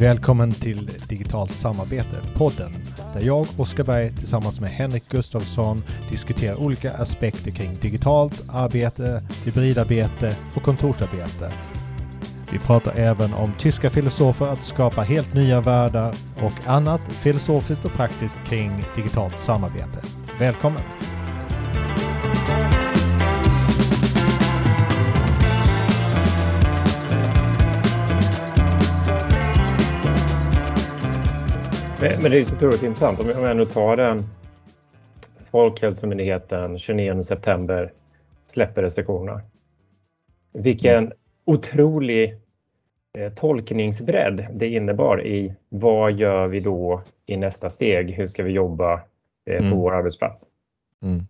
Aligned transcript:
Välkommen 0.00 0.52
till 0.52 0.90
Digitalt 1.08 1.52
samarbete, 1.52 2.16
podden, 2.34 2.72
där 3.14 3.20
jag, 3.20 3.46
Oskar 3.56 3.84
Berg, 3.84 4.12
tillsammans 4.16 4.60
med 4.60 4.70
Henrik 4.70 5.08
Gustafsson 5.08 5.82
diskuterar 6.10 6.56
olika 6.56 6.92
aspekter 6.92 7.50
kring 7.50 7.78
digitalt 7.80 8.44
arbete, 8.48 9.22
hybridarbete 9.44 10.36
och 10.54 10.62
kontorsarbete. 10.62 11.52
Vi 12.52 12.58
pratar 12.58 12.92
även 12.96 13.34
om 13.34 13.52
tyska 13.58 13.90
filosofer 13.90 14.48
att 14.48 14.62
skapa 14.62 15.02
helt 15.02 15.34
nya 15.34 15.60
världar 15.60 16.14
och 16.42 16.66
annat 16.66 17.00
filosofiskt 17.12 17.84
och 17.84 17.92
praktiskt 17.92 18.36
kring 18.46 18.84
digitalt 18.96 19.38
samarbete. 19.38 20.02
Välkommen! 20.38 20.82
Men, 32.00 32.12
men 32.22 32.30
det 32.30 32.38
är 32.38 32.44
så 32.44 32.56
otroligt 32.56 32.82
intressant. 32.82 33.20
Om 33.20 33.28
jag 33.28 33.56
nu 33.56 33.66
tar 33.66 33.96
den 33.96 34.24
Folkhälsomyndigheten 35.50 36.78
29 36.78 37.22
september 37.22 37.92
släpper 38.46 38.82
restriktionerna. 38.82 39.40
Vilken 40.52 40.98
mm. 40.98 41.12
otrolig 41.44 42.36
eh, 43.18 43.32
tolkningsbredd 43.32 44.46
det 44.52 44.68
innebar 44.68 45.26
i 45.26 45.54
vad 45.68 46.12
gör 46.12 46.46
vi 46.46 46.60
då 46.60 47.02
i 47.26 47.36
nästa 47.36 47.70
steg? 47.70 48.10
Hur 48.10 48.26
ska 48.26 48.42
vi 48.42 48.52
jobba 48.52 48.92
eh, 49.46 49.58
på 49.58 49.64
mm. 49.64 49.78
vår 49.78 49.94
arbetsplats? 49.94 50.42
Mm. 51.02 51.20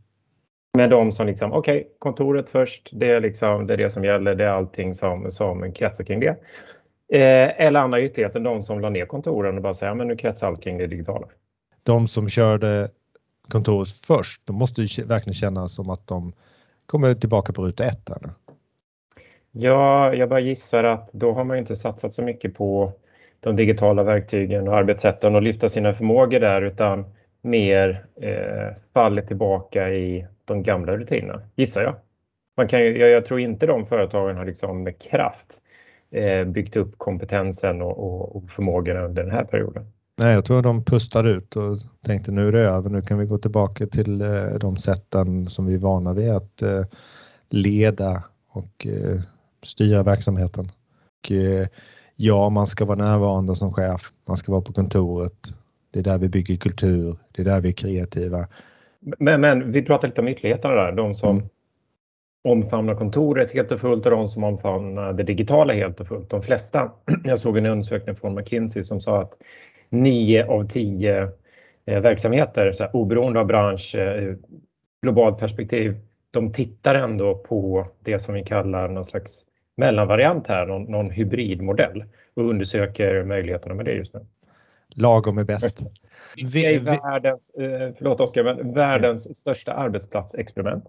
Med 0.76 0.90
de 0.90 1.12
som 1.12 1.26
liksom, 1.26 1.52
okej, 1.52 1.80
okay, 1.80 1.90
kontoret 1.98 2.48
först, 2.48 2.90
det 2.92 3.10
är, 3.10 3.20
liksom, 3.20 3.66
det 3.66 3.72
är 3.72 3.78
det 3.78 3.90
som 3.90 4.04
gäller, 4.04 4.34
det 4.34 4.44
är 4.44 4.48
allting 4.48 4.94
som, 4.94 5.30
som 5.30 5.72
kretsar 5.72 6.04
kring 6.04 6.20
det. 6.20 6.36
Eh, 7.12 7.60
eller 7.66 7.80
andra 7.80 8.00
ytterligheten, 8.00 8.42
de 8.42 8.62
som 8.62 8.80
la 8.80 8.90
ner 8.90 9.06
kontoren 9.06 9.56
och 9.56 9.62
bara 9.62 9.74
säger 9.74 9.94
men 9.94 10.08
nu 10.08 10.16
kretsar 10.16 10.46
allt 10.46 10.62
kring 10.62 10.78
det 10.78 10.86
digitala. 10.86 11.26
De 11.82 12.08
som 12.08 12.28
körde 12.28 12.90
kontoret 13.48 13.88
först, 13.90 14.46
de 14.46 14.56
måste 14.56 14.82
ju 14.82 15.04
verkligen 15.04 15.34
känna 15.34 15.68
som 15.68 15.90
att 15.90 16.06
de 16.06 16.32
kommer 16.86 17.14
tillbaka 17.14 17.52
på 17.52 17.66
ruta 17.66 17.84
ett. 17.84 18.10
Eller? 18.10 18.30
Ja, 19.52 20.14
jag 20.14 20.28
bara 20.28 20.40
gissar 20.40 20.84
att 20.84 21.12
då 21.12 21.32
har 21.32 21.44
man 21.44 21.58
inte 21.58 21.76
satsat 21.76 22.14
så 22.14 22.22
mycket 22.22 22.54
på 22.54 22.92
de 23.40 23.56
digitala 23.56 24.02
verktygen 24.02 24.68
och 24.68 24.76
arbetssätten 24.76 25.34
och 25.34 25.42
lyfta 25.42 25.68
sina 25.68 25.92
förmågor 25.92 26.40
där 26.40 26.62
utan 26.62 27.04
mer 27.42 28.04
eh, 28.20 28.76
fallit 28.94 29.26
tillbaka 29.26 29.90
i 29.90 30.26
de 30.44 30.62
gamla 30.62 30.96
rutinerna, 30.96 31.42
gissar 31.56 31.82
jag. 31.82 31.94
Man 32.56 32.68
kan 32.68 32.80
ju, 32.80 32.98
jag, 32.98 33.10
jag 33.10 33.26
tror 33.26 33.40
inte 33.40 33.66
de 33.66 33.86
företagen 33.86 34.36
har 34.36 34.44
liksom 34.44 34.82
med 34.82 35.02
kraft 35.02 35.60
byggt 36.46 36.76
upp 36.76 36.98
kompetensen 36.98 37.82
och, 37.82 37.98
och, 37.98 38.36
och 38.36 38.50
förmågorna 38.50 39.00
under 39.00 39.22
den 39.22 39.32
här 39.32 39.44
perioden. 39.44 39.86
Nej, 40.18 40.34
jag 40.34 40.44
tror 40.44 40.62
de 40.62 40.84
pustade 40.84 41.30
ut 41.30 41.56
och 41.56 41.76
tänkte 42.04 42.32
nu 42.32 42.48
är 42.48 42.52
det 42.52 42.60
över, 42.60 42.90
nu 42.90 43.02
kan 43.02 43.18
vi 43.18 43.26
gå 43.26 43.38
tillbaka 43.38 43.86
till 43.86 44.20
eh, 44.20 44.44
de 44.60 44.76
sätten 44.76 45.48
som 45.48 45.66
vi 45.66 45.74
är 45.74 45.78
vana 45.78 46.12
vid 46.12 46.30
att 46.30 46.62
eh, 46.62 46.84
leda 47.50 48.22
och 48.48 48.86
eh, 48.86 49.20
styra 49.62 50.02
verksamheten. 50.02 50.64
Och, 50.64 51.32
ja, 52.16 52.48
man 52.48 52.66
ska 52.66 52.84
vara 52.84 53.04
närvarande 53.04 53.54
som 53.54 53.72
chef, 53.72 54.12
man 54.28 54.36
ska 54.36 54.52
vara 54.52 54.62
på 54.62 54.72
kontoret. 54.72 55.52
Det 55.90 55.98
är 55.98 56.04
där 56.04 56.18
vi 56.18 56.28
bygger 56.28 56.56
kultur, 56.56 57.16
det 57.32 57.42
är 57.42 57.46
där 57.46 57.60
vi 57.60 57.68
är 57.68 57.72
kreativa. 57.72 58.46
Men, 59.00 59.40
men 59.40 59.72
vi 59.72 59.82
pratar 59.82 60.08
lite 60.08 60.20
om 60.20 60.28
ytterligheterna 60.28 60.74
där, 60.74 60.92
de 60.92 61.14
som 61.14 61.36
mm 61.36 61.48
omfamnar 62.44 62.94
kontoret 62.94 63.50
helt 63.50 63.72
och 63.72 63.80
fullt 63.80 64.06
och 64.06 64.12
de 64.12 64.28
som 64.28 64.44
omfamnar 64.44 65.12
det 65.12 65.22
digitala 65.22 65.72
helt 65.72 66.00
och 66.00 66.08
fullt. 66.08 66.30
De 66.30 66.42
flesta, 66.42 66.92
jag 67.24 67.38
såg 67.38 67.58
en 67.58 67.66
undersökning 67.66 68.14
från 68.14 68.34
McKinsey 68.34 68.84
som 68.84 69.00
sa 69.00 69.22
att 69.22 69.32
nio 69.88 70.46
av 70.46 70.68
tio 70.68 71.28
eh, 71.86 72.00
verksamheter, 72.00 72.72
så 72.72 72.84
här, 72.84 72.96
oberoende 72.96 73.40
av 73.40 73.46
bransch, 73.46 73.94
eh, 73.94 74.34
globalt 75.02 75.38
perspektiv, 75.38 75.96
de 76.30 76.52
tittar 76.52 76.94
ändå 76.94 77.34
på 77.34 77.86
det 78.04 78.18
som 78.18 78.34
vi 78.34 78.42
kallar 78.42 78.88
någon 78.88 79.04
slags 79.04 79.44
mellanvariant 79.76 80.46
här, 80.46 80.66
någon, 80.66 80.82
någon 80.82 81.10
hybridmodell 81.10 82.04
och 82.34 82.44
undersöker 82.50 83.24
möjligheterna 83.24 83.74
med 83.74 83.84
det 83.84 83.92
just 83.92 84.14
nu. 84.14 84.20
Lagom 84.94 85.38
är 85.38 85.44
bäst. 85.44 85.82
Vi 86.52 86.74
är 86.74 86.80
världens, 86.80 87.50
eh, 87.50 87.92
förlåt 87.98 88.20
Oskar, 88.20 88.44
men 88.44 88.74
världens 88.74 89.36
största 89.36 89.72
arbetsplatsexperiment. 89.72 90.84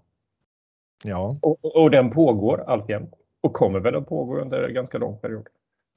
Ja. 1.03 1.37
Och, 1.41 1.75
och 1.75 1.91
den 1.91 2.09
pågår 2.09 2.63
alltjämt 2.67 3.13
och 3.41 3.53
kommer 3.53 3.79
väl 3.79 3.95
att 3.95 4.07
pågå 4.07 4.39
under 4.39 4.63
en 4.63 4.73
ganska 4.73 4.97
lång 4.97 5.17
period. 5.17 5.47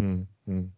Mm, 0.00 0.26
mm. 0.46 0.72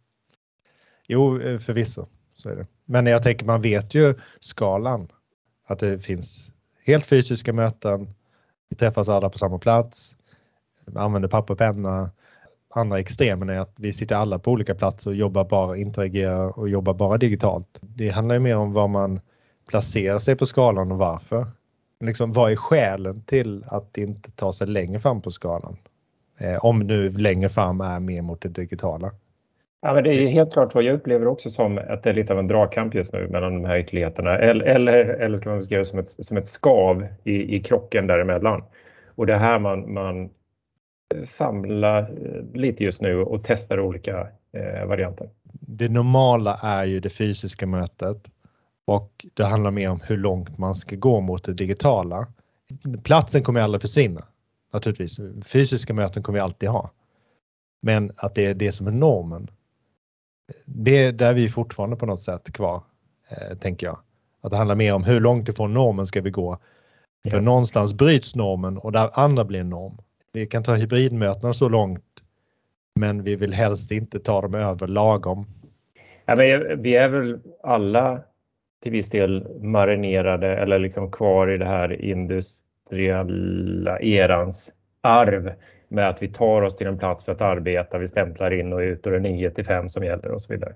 Jo, 1.09 1.41
eh, 1.41 1.59
förvisso 1.59 2.07
så 2.37 2.49
är 2.49 2.57
det. 2.57 2.67
Men 2.85 3.07
jag 3.07 3.23
tänker 3.23 3.47
man 3.47 3.63
vet 3.63 3.95
ju 3.95 4.15
skalan. 4.41 5.09
Att 5.67 5.79
det 5.79 5.99
finns 5.99 6.53
helt 6.85 7.07
fysiska 7.07 7.53
möten. 7.53 8.09
Vi 8.69 8.77
träffas 8.77 9.09
alla 9.09 9.31
på 9.31 9.39
samma 9.39 9.59
plats. 9.59 10.17
Använder 10.95 11.29
papper 11.29 11.55
och 11.55 11.59
penna. 11.59 12.11
Andra 12.71 12.99
extremen 12.99 13.49
är 13.49 13.59
att 13.59 13.73
vi 13.77 13.93
sitter 13.93 14.17
alla 14.17 14.39
på 14.39 14.51
olika 14.51 14.75
platser 14.75 15.11
och 15.11 15.17
jobbar 15.17 15.45
bara, 15.45 15.77
interagerar 15.77 16.59
och 16.59 16.69
jobbar 16.69 16.95
bara 16.95 17.19
digitalt. 17.19 17.79
Det 17.81 18.09
handlar 18.11 18.35
ju 18.35 18.41
mer 18.41 18.57
om 18.57 18.73
var 18.73 18.89
man 18.89 19.21
placerar 19.69 20.19
sig 20.19 20.37
på 20.37 20.47
skalan 20.47 20.93
och 20.93 20.99
varför 20.99 21.47
liksom, 22.07 22.33
vad 22.33 22.53
är 22.53 22.57
skälen 22.57 23.23
till 23.23 23.65
att 23.67 23.99
inte 23.99 24.31
ta 24.31 24.53
sig 24.53 24.67
längre 24.67 24.99
fram 24.99 25.23
på 25.23 25.31
skalan? 25.31 25.77
Eh, 26.39 26.65
om 26.65 26.79
nu 26.79 27.11
längre 27.11 27.49
fram 27.49 27.81
är 27.81 28.01
mer 28.01 28.23
mot 28.23 28.41
det 28.41 28.49
digitala. 28.49 29.11
Ja, 29.83 29.95
men 29.95 30.05
det 30.05 30.11
är 30.11 30.29
helt 30.29 30.53
klart 30.53 30.73
så. 30.73 30.83
Jag 30.83 30.95
upplever 30.95 31.27
också 31.27 31.51
som 31.51 31.79
att 31.89 32.03
det 32.03 32.11
är 32.11 32.15
lite 32.15 32.33
av 32.33 32.39
en 32.39 32.49
dragkamp 32.49 32.95
just 32.95 33.13
nu 33.13 33.29
mellan 33.29 33.63
de 33.63 33.69
här 33.69 33.79
ytterligheterna. 33.79 34.39
Eller, 34.39 34.65
eller, 34.65 34.93
eller 34.95 35.37
ska 35.37 35.49
man 35.49 35.59
beskriva 35.59 35.79
det 35.79 35.85
som 35.85 35.99
ett, 35.99 36.11
som 36.19 36.37
ett 36.37 36.49
skav 36.49 37.07
i, 37.25 37.57
i 37.57 37.61
krocken 37.61 38.07
däremellan. 38.07 38.63
Och 39.15 39.27
det 39.27 39.35
är 39.35 39.39
här 39.39 39.59
man, 39.59 39.93
man 39.93 40.31
famlar 41.27 42.01
eh, 42.01 42.61
lite 42.61 42.85
just 42.85 43.01
nu 43.01 43.21
och 43.21 43.45
testar 43.45 43.81
olika 43.81 44.29
eh, 44.53 44.87
varianter. 44.87 45.29
Det 45.61 45.89
normala 45.89 46.59
är 46.63 46.85
ju 46.85 47.01
det 47.01 47.11
fysiska 47.11 47.67
mötet 47.67 48.31
och 48.85 49.27
det 49.35 49.45
handlar 49.45 49.71
mer 49.71 49.91
om 49.91 50.01
hur 50.01 50.17
långt 50.17 50.59
man 50.59 50.75
ska 50.75 50.97
gå 50.97 51.21
mot 51.21 51.45
det 51.45 51.53
digitala. 51.53 52.27
Platsen 53.05 53.43
kommer 53.43 53.61
aldrig 53.61 53.83
försvinna 53.83 54.25
naturligtvis. 54.73 55.21
Fysiska 55.45 55.95
möten 55.95 56.23
kommer 56.23 56.39
vi 56.39 56.43
alltid 56.43 56.69
ha. 56.69 56.91
Men 57.83 58.13
att 58.17 58.35
det 58.35 58.47
är 58.47 58.55
det 58.55 58.73
som 58.73 58.87
är 58.87 58.91
normen. 58.91 59.51
Det 60.65 61.05
är 61.05 61.13
där 61.13 61.35
vi 61.35 61.49
fortfarande 61.49 61.97
på 61.97 62.07
något 62.07 62.23
sätt 62.23 62.53
kvar, 62.53 62.83
eh, 63.29 63.59
tänker 63.59 63.87
jag. 63.87 63.99
Att 64.41 64.51
det 64.51 64.57
handlar 64.57 64.75
mer 64.75 64.95
om 64.95 65.05
hur 65.05 65.21
långt 65.21 65.49
ifrån 65.49 65.75
normen 65.75 66.07
ska 66.07 66.21
vi 66.21 66.31
gå. 66.31 66.59
För 67.31 67.37
ja. 67.37 67.43
någonstans 67.43 67.95
bryts 67.95 68.35
normen 68.35 68.79
och 68.79 68.93
där 68.93 69.11
andra 69.13 69.45
blir 69.45 69.65
norm. 69.65 69.99
Vi 70.33 70.47
kan 70.47 70.63
ta 70.63 70.75
hybridmötena 70.75 71.53
så 71.53 71.69
långt 71.69 72.05
men 72.95 73.23
vi 73.23 73.37
vill 73.37 73.55
helst 73.55 73.91
inte 73.91 74.21
ta 74.21 74.41
dem 74.41 74.55
över 74.55 74.87
lagom. 74.87 75.47
Ja, 76.27 76.37
men 76.37 76.83
vi 76.83 76.97
är 76.97 77.09
väl 77.09 77.41
alla 77.63 78.23
till 78.85 78.93
viss 78.93 79.11
del 79.11 79.47
marinerade 79.61 80.57
eller 80.57 80.79
liksom 80.79 81.11
kvar 81.11 81.51
i 81.51 81.59
det 81.59 81.65
här 81.65 82.03
industriella 82.03 84.01
erans 84.01 84.73
arv 85.01 85.53
med 85.89 86.09
att 86.09 86.23
vi 86.23 86.29
tar 86.29 86.63
oss 86.63 86.77
till 86.77 86.87
en 86.87 86.99
plats 86.99 87.25
för 87.25 87.33
att 87.33 87.41
arbeta, 87.41 87.99
vi 87.99 88.09
stämplar 88.09 88.51
in 88.51 88.73
och 88.73 88.79
ut 88.79 89.07
och 89.07 89.13
det 89.13 89.19
är 89.19 89.21
9 89.21 89.51
till 89.51 89.65
5 89.65 89.91
som 89.91 90.05
gäller 90.05 90.31
och 90.31 90.43
så 90.43 90.53
vidare. 90.53 90.75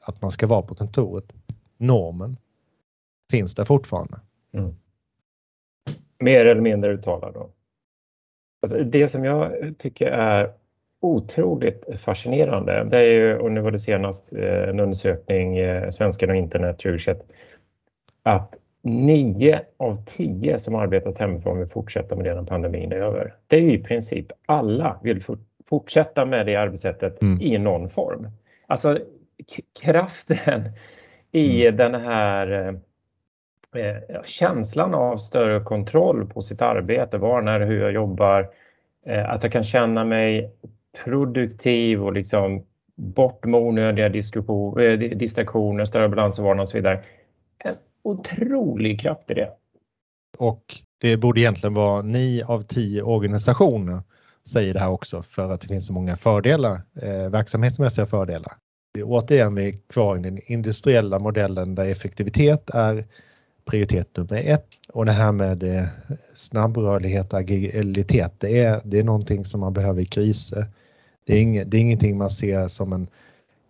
Att 0.00 0.22
man 0.22 0.30
ska 0.30 0.46
vara 0.46 0.62
på 0.62 0.74
kontoret. 0.74 1.34
Normen 1.76 2.36
finns 3.30 3.54
där 3.54 3.64
fortfarande. 3.64 4.20
Mm. 4.52 4.74
Mer 6.18 6.46
eller 6.46 6.60
mindre 6.60 6.92
uttalad. 6.92 7.34
Då. 7.34 7.50
Alltså 8.62 8.84
det 8.84 9.08
som 9.08 9.24
jag 9.24 9.52
tycker 9.78 10.06
är 10.06 10.52
otroligt 11.00 11.84
fascinerande. 12.00 12.84
Det 12.90 12.98
är 12.98 13.02
ju, 13.02 13.38
och 13.38 13.52
nu 13.52 13.60
var 13.60 13.70
det 13.70 13.78
senast 13.78 14.32
eh, 14.32 14.68
en 14.68 14.80
undersökning, 14.80 15.58
eh, 15.58 15.90
Svenskarna 15.90 16.32
och 16.32 16.38
internet 16.38 16.78
2021, 16.78 17.30
att 18.22 18.54
nio 18.82 19.60
av 19.76 20.04
tio 20.06 20.58
som 20.58 20.74
arbetat 20.74 21.18
hemifrån 21.18 21.58
vill 21.58 21.68
fortsätta 21.68 22.16
med 22.16 22.24
det 22.24 22.34
när 22.34 22.42
pandemin 22.42 22.92
är 22.92 22.96
över. 22.96 23.34
Det 23.46 23.56
är 23.56 23.60
i 23.60 23.78
princip 23.78 24.26
alla 24.46 25.00
vill 25.02 25.22
fortsätta 25.68 26.24
med 26.24 26.46
det 26.46 26.56
arbetssättet 26.56 27.22
mm. 27.22 27.40
i 27.40 27.58
någon 27.58 27.88
form. 27.88 28.28
Alltså 28.66 28.98
kraften 29.82 30.72
i 31.32 31.66
mm. 31.66 31.76
den 31.76 31.94
här 31.94 32.78
eh, 33.74 34.22
känslan 34.24 34.94
av 34.94 35.16
större 35.16 35.60
kontroll 35.60 36.26
på 36.26 36.42
sitt 36.42 36.62
arbete, 36.62 37.18
var, 37.18 37.42
när, 37.42 37.60
hur 37.60 37.80
jag 37.80 37.92
jobbar, 37.92 38.48
eh, 39.06 39.30
att 39.30 39.42
jag 39.42 39.52
kan 39.52 39.64
känna 39.64 40.04
mig 40.04 40.52
produktiv 41.04 42.04
och 42.04 42.12
liksom 42.12 42.64
bort 42.94 43.44
med 43.44 43.60
onödiga 43.60 44.06
eh, 44.06 44.98
distraktioner, 44.98 45.84
större 45.84 46.08
balans 46.08 46.38
vardagen 46.38 46.60
och 46.60 46.68
så 46.68 46.76
vidare. 46.76 47.02
En 47.58 47.74
otrolig 48.02 49.00
kraft 49.00 49.30
i 49.30 49.34
det. 49.34 49.50
Och 50.38 50.62
det 51.00 51.16
borde 51.16 51.40
egentligen 51.40 51.74
vara 51.74 52.02
ni 52.02 52.42
av 52.42 52.60
tio 52.60 53.02
organisationer 53.02 54.02
säger 54.48 54.74
det 54.74 54.80
här 54.80 54.88
också 54.88 55.22
för 55.22 55.52
att 55.52 55.60
det 55.60 55.68
finns 55.68 55.86
så 55.86 55.92
många 55.92 56.16
fördelar, 56.16 56.82
eh, 57.02 57.30
verksamhetsmässiga 57.30 58.06
fördelar. 58.06 58.52
återigen 59.02 59.54
vi 59.54 59.68
är 59.68 59.72
kvar 59.72 60.16
i 60.16 60.20
den 60.22 60.52
industriella 60.52 61.18
modellen 61.18 61.74
där 61.74 61.84
effektivitet 61.84 62.70
är 62.70 63.04
prioritet 63.64 64.16
nummer 64.16 64.36
ett 64.36 64.66
och 64.92 65.06
det 65.06 65.12
här 65.12 65.32
med 65.32 65.62
eh, 65.62 65.86
snabbrörlighet 66.34 67.32
och 67.32 67.38
agilitet 67.38 68.32
det 68.38 68.58
är, 68.58 68.80
det 68.84 68.98
är 68.98 69.04
någonting 69.04 69.44
som 69.44 69.60
man 69.60 69.72
behöver 69.72 70.02
i 70.02 70.06
kriser. 70.06 70.66
Det 71.26 71.36
är, 71.36 71.40
inget, 71.40 71.70
det 71.70 71.76
är 71.76 71.80
ingenting 71.80 72.18
man 72.18 72.30
ser 72.30 72.68
som 72.68 72.92
en 72.92 73.08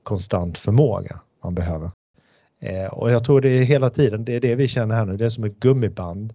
konstant 0.02 0.58
förmåga 0.58 1.20
man 1.42 1.54
behöver. 1.54 1.90
Eh, 2.60 2.86
och 2.86 3.10
jag 3.10 3.24
tror 3.24 3.40
det 3.40 3.48
är 3.48 3.62
hela 3.62 3.90
tiden, 3.90 4.24
det 4.24 4.36
är 4.36 4.40
det 4.40 4.54
vi 4.54 4.68
känner 4.68 4.94
här 4.94 5.06
nu, 5.06 5.16
det 5.16 5.24
är 5.24 5.28
som 5.28 5.44
ett 5.44 5.60
gummiband. 5.60 6.34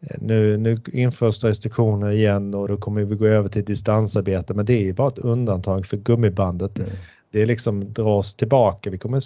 Eh, 0.00 0.16
nu, 0.20 0.56
nu 0.56 0.76
införs 0.92 1.44
restriktioner 1.44 2.10
igen 2.10 2.54
och 2.54 2.68
då 2.68 2.76
kommer 2.76 3.04
vi 3.04 3.16
gå 3.16 3.26
över 3.26 3.48
till 3.48 3.64
distansarbete 3.64 4.54
men 4.54 4.66
det 4.66 4.88
är 4.88 4.92
bara 4.92 5.08
ett 5.08 5.18
undantag 5.18 5.86
för 5.86 5.96
gummibandet. 5.96 6.78
Mm. 6.78 6.90
Det 7.30 7.42
är 7.42 7.46
liksom 7.46 7.92
dras 7.92 8.34
tillbaka, 8.34 8.90
vi 8.90 8.98
kommer 8.98 9.22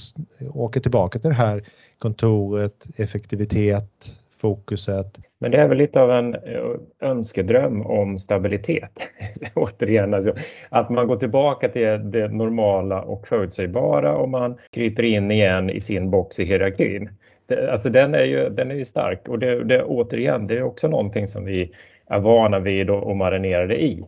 åka 0.54 0.80
tillbaka 0.80 1.18
till 1.18 1.30
det 1.30 1.36
här 1.36 1.64
kontoret, 1.98 2.86
effektivitet, 2.96 4.16
fokuset. 4.42 5.18
Men 5.38 5.50
det 5.50 5.58
är 5.58 5.68
väl 5.68 5.78
lite 5.78 6.00
av 6.00 6.10
en 6.10 6.34
eh, 6.34 6.70
önskedröm 7.00 7.86
om 7.86 8.18
stabilitet. 8.18 8.90
Återigen, 9.54 10.14
alltså, 10.14 10.34
att 10.68 10.90
man 10.90 11.06
går 11.06 11.16
tillbaka 11.16 11.68
till 11.68 12.10
det 12.10 12.28
normala 12.28 13.02
och 13.02 13.28
förutsägbara 13.28 14.16
och 14.16 14.28
man 14.28 14.58
kryper 14.72 15.02
in 15.02 15.30
igen 15.30 15.70
i 15.70 15.80
sin 15.80 16.10
box 16.10 16.38
i 16.38 16.44
hierarkin. 16.44 17.10
Det, 17.46 17.72
alltså 17.72 17.90
den 17.90 18.14
är 18.14 18.24
ju, 18.24 18.48
den 18.48 18.70
är 18.70 18.74
ju 18.74 18.84
stark 18.84 19.28
och 19.28 19.38
det, 19.38 19.64
det, 19.64 19.82
återigen, 19.82 20.46
det 20.46 20.58
är 20.58 20.62
också 20.62 20.88
någonting 20.88 21.28
som 21.28 21.44
vi 21.44 21.72
är 22.06 22.18
vana 22.18 22.58
vid 22.58 22.90
och, 22.90 23.02
och 23.02 23.16
marinerade 23.16 23.82
i. 23.82 24.04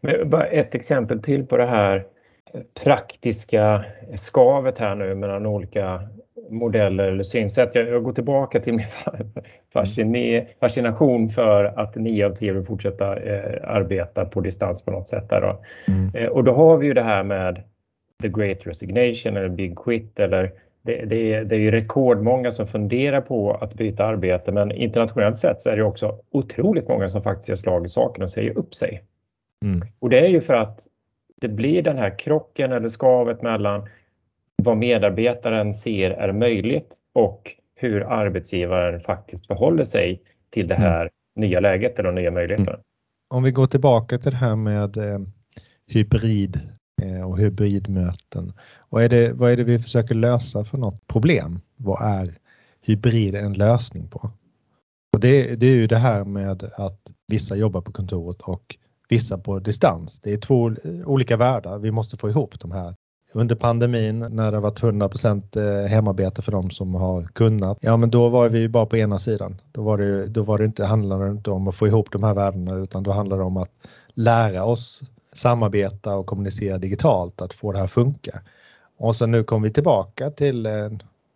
Men 0.00 0.30
bara 0.30 0.46
ett 0.46 0.74
exempel 0.74 1.22
till 1.22 1.46
på 1.46 1.56
det 1.56 1.66
här 1.66 2.04
praktiska 2.82 3.84
skavet 4.14 4.78
här 4.78 4.94
nu 4.94 5.14
mellan 5.14 5.46
olika 5.46 6.08
modeller 6.50 7.04
eller 7.04 7.22
synsätt. 7.22 7.74
Jag, 7.74 7.88
jag 7.88 8.02
går 8.02 8.12
tillbaka 8.12 8.60
till 8.60 8.74
min 8.74 8.86
fascination 10.60 11.28
för 11.28 11.64
att 11.64 11.96
nio 11.96 12.26
av 12.26 12.30
tio 12.30 12.52
vill 12.52 12.64
fortsätta 12.64 13.16
eh, 13.16 13.60
arbeta 13.64 14.24
på 14.24 14.40
distans 14.40 14.82
på 14.82 14.90
något 14.90 15.08
sätt. 15.08 15.28
Där 15.28 15.40
då. 15.40 15.64
Mm. 15.88 16.10
Eh, 16.14 16.28
och 16.28 16.44
då 16.44 16.52
har 16.52 16.76
vi 16.76 16.86
ju 16.86 16.94
det 16.94 17.02
här 17.02 17.22
med 17.22 17.62
the 18.22 18.28
great 18.28 18.66
resignation 18.66 19.36
eller 19.36 19.48
big 19.48 19.78
quit 19.78 20.20
eller 20.20 20.52
det, 20.82 21.04
det, 21.04 21.34
är, 21.34 21.44
det 21.44 21.54
är 21.54 21.60
ju 21.60 21.70
rekordmånga 21.70 22.50
som 22.50 22.66
funderar 22.66 23.20
på 23.20 23.54
att 23.54 23.74
byta 23.74 24.04
arbete 24.04 24.52
men 24.52 24.72
internationellt 24.72 25.38
sett 25.38 25.60
så 25.60 25.70
är 25.70 25.76
det 25.76 25.82
också 25.82 26.18
otroligt 26.30 26.88
många 26.88 27.08
som 27.08 27.22
faktiskt 27.22 27.48
gör 27.48 27.56
slag 27.56 27.86
i 27.86 27.88
saken 27.88 28.22
och 28.22 28.30
säger 28.30 28.58
upp 28.58 28.74
sig. 28.74 29.02
Mm. 29.64 29.88
Och 29.98 30.10
det 30.10 30.18
är 30.18 30.28
ju 30.28 30.40
för 30.40 30.54
att 30.54 30.86
det 31.40 31.48
blir 31.48 31.82
den 31.82 31.98
här 31.98 32.18
krocken 32.18 32.72
eller 32.72 32.88
skavet 32.88 33.42
mellan 33.42 33.88
vad 34.62 34.76
medarbetaren 34.76 35.74
ser 35.74 36.10
är 36.10 36.32
möjligt 36.32 36.94
och 37.14 37.50
hur 37.74 38.00
arbetsgivaren 38.00 39.00
faktiskt 39.00 39.46
förhåller 39.46 39.84
sig 39.84 40.22
till 40.50 40.68
det 40.68 40.74
här 40.74 41.00
mm. 41.00 41.10
nya 41.36 41.60
läget 41.60 41.98
eller 41.98 42.12
de 42.12 42.20
nya 42.20 42.30
möjligheterna. 42.30 42.72
Mm. 42.72 42.82
Om 43.34 43.42
vi 43.42 43.50
går 43.50 43.66
tillbaka 43.66 44.18
till 44.18 44.30
det 44.30 44.36
här 44.36 44.56
med 44.56 44.96
eh, 44.96 45.18
hybrid 45.86 46.60
eh, 47.02 47.28
och 47.28 47.38
hybridmöten. 47.38 48.52
Vad 48.88 49.04
är, 49.04 49.08
det, 49.08 49.32
vad 49.32 49.52
är 49.52 49.56
det 49.56 49.64
vi 49.64 49.78
försöker 49.78 50.14
lösa 50.14 50.64
för 50.64 50.78
något 50.78 51.06
problem? 51.06 51.60
Vad 51.76 52.20
är 52.20 52.34
hybrid 52.82 53.34
en 53.34 53.52
lösning 53.52 54.08
på? 54.08 54.30
Och 55.12 55.20
det, 55.20 55.56
det 55.56 55.66
är 55.66 55.74
ju 55.74 55.86
det 55.86 55.98
här 55.98 56.24
med 56.24 56.62
att 56.62 57.00
vissa 57.32 57.56
jobbar 57.56 57.80
på 57.80 57.92
kontoret 57.92 58.40
och 58.40 58.76
vissa 59.08 59.38
på 59.38 59.58
distans. 59.58 60.20
Det 60.20 60.32
är 60.32 60.36
två 60.36 60.74
olika 61.04 61.36
världar. 61.36 61.78
Vi 61.78 61.90
måste 61.90 62.16
få 62.16 62.28
ihop 62.28 62.60
de 62.60 62.72
här. 62.72 62.94
Under 63.36 63.54
pandemin 63.54 64.18
när 64.18 64.52
det 64.52 64.60
varit 64.60 64.80
100% 64.80 65.56
eh, 65.56 65.88
hemarbete 65.88 66.42
för 66.42 66.52
de 66.52 66.70
som 66.70 66.94
har 66.94 67.24
kunnat, 67.24 67.78
ja 67.80 67.96
men 67.96 68.10
då 68.10 68.28
var 68.28 68.48
vi 68.48 68.58
ju 68.58 68.68
bara 68.68 68.86
på 68.86 68.96
ena 68.96 69.18
sidan. 69.18 69.60
Då 69.72 69.82
var 69.82 69.98
det, 69.98 70.26
då 70.26 70.42
var 70.42 70.58
det 70.58 70.64
inte, 70.64 70.84
handlade 70.84 71.24
det 71.24 71.30
inte 71.30 71.50
om 71.50 71.68
att 71.68 71.76
få 71.76 71.86
ihop 71.86 72.12
de 72.12 72.22
här 72.22 72.34
värdena 72.34 72.74
utan 72.74 73.02
då 73.02 73.12
handlade 73.12 73.42
det 73.42 73.46
om 73.46 73.56
att 73.56 73.70
lära 74.14 74.64
oss 74.64 75.02
samarbeta 75.32 76.16
och 76.16 76.26
kommunicera 76.26 76.78
digitalt, 76.78 77.42
att 77.42 77.54
få 77.54 77.72
det 77.72 77.78
här 77.78 77.84
att 77.84 77.92
funka. 77.92 78.40
Och 78.96 79.16
sen 79.16 79.30
nu 79.30 79.44
kom 79.44 79.62
vi 79.62 79.70
tillbaka 79.70 80.30
till, 80.30 80.68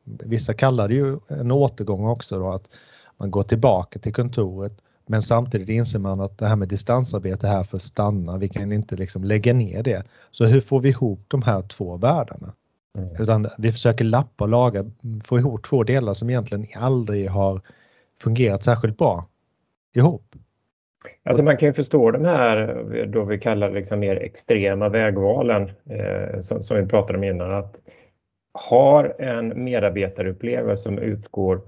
vissa 0.05 0.55
kallar 0.55 0.89
det 0.89 0.95
ju 0.95 1.19
en 1.29 1.51
återgång 1.51 2.07
också 2.07 2.39
då, 2.39 2.51
att 2.51 2.69
man 3.17 3.31
går 3.31 3.43
tillbaka 3.43 3.99
till 3.99 4.15
kontoret 4.15 4.75
men 5.09 5.23
samtidigt 5.23 5.69
inser 5.69 5.99
man 5.99 6.21
att 6.21 6.39
det 6.39 6.47
här 6.47 6.57
med 6.57 6.69
distansarbete 6.69 7.47
är 7.47 7.51
här 7.51 7.65
för 7.65 7.77
att 7.77 7.83
stanna. 7.83 8.39
Vi 8.39 8.49
kan 8.49 8.73
inte 8.73 8.97
liksom 8.97 9.25
lägga 9.25 9.53
ner 9.53 9.83
det. 9.83 10.03
Så 10.31 10.45
hur 10.47 10.61
får 10.61 10.81
vi 10.81 10.89
ihop 10.89 11.21
de 11.29 11.43
här 11.43 11.63
två 11.63 11.97
världarna? 11.97 12.53
Mm. 12.99 13.11
Utan 13.19 13.47
vi 13.59 13.73
försöker 13.73 14.05
lappa 14.05 14.45
och 14.45 14.51
laga, 14.51 14.85
få 15.25 15.39
ihop 15.39 15.63
två 15.63 15.83
delar 15.83 16.15
som 16.15 16.31
egentligen 16.31 16.67
aldrig 16.77 17.31
har 17.31 17.61
fungerat 18.23 18.65
särskilt 18.65 18.99
bra 18.99 19.29
ihop. 19.95 20.35
Alltså 21.23 21.43
man 21.43 21.57
kan 21.57 21.69
ju 21.69 21.73
förstå 21.73 22.11
de 22.11 22.25
här, 22.25 23.07
då 23.07 23.25
vi 23.25 23.39
kallar 23.39 23.71
liksom 23.71 24.01
mer 24.01 24.17
extrema 24.17 24.89
vägvalen 24.89 25.71
eh, 25.91 26.41
som, 26.41 26.63
som 26.63 26.77
vi 26.77 26.87
pratade 26.87 27.19
om 27.19 27.25
innan. 27.25 27.55
Att 27.55 27.77
har 28.53 29.15
en 29.19 29.65
medarbetarupplevelse 29.65 30.83
som 30.83 30.99
utgår 30.99 31.61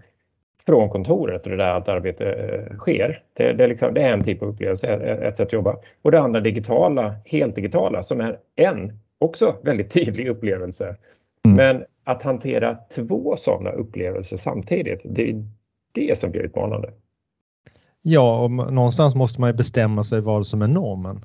från 0.67 0.89
kontoret 0.89 1.45
och 1.45 1.51
det 1.51 1.57
där 1.57 1.71
allt 1.71 1.89
arbete 1.89 2.33
eh, 2.33 2.77
sker. 2.77 3.23
Det, 3.33 3.53
det, 3.53 3.65
är 3.65 3.69
liksom, 3.69 3.95
det 3.95 4.03
är 4.03 4.13
en 4.13 4.25
typ 4.25 4.43
av 4.43 4.49
upplevelse, 4.49 4.89
ett 4.89 5.37
sätt 5.37 5.47
att 5.47 5.53
jobba. 5.53 5.77
Och 6.03 6.11
det 6.11 6.21
andra 6.21 6.41
digitala, 6.41 7.15
helt 7.25 7.55
digitala, 7.55 8.03
som 8.03 8.21
är 8.21 8.39
en 8.57 8.99
också 9.19 9.57
väldigt 9.63 9.91
tydlig 9.93 10.29
upplevelse. 10.29 10.97
Mm. 11.45 11.57
Men 11.57 11.85
att 12.05 12.23
hantera 12.23 12.79
två 12.95 13.37
sådana 13.37 13.71
upplevelser 13.71 14.37
samtidigt, 14.37 15.01
det 15.05 15.31
är 15.31 15.45
det 15.93 16.19
som 16.19 16.31
blir 16.31 16.43
utmanande. 16.43 16.91
Ja, 18.03 18.45
och 18.45 18.51
någonstans 18.51 19.15
måste 19.15 19.41
man 19.41 19.51
ju 19.51 19.57
bestämma 19.57 20.03
sig 20.03 20.21
vad 20.21 20.47
som 20.47 20.63
är 20.63 20.69
normen 20.69 21.21